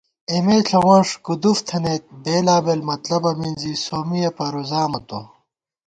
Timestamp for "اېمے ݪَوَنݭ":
0.31-1.09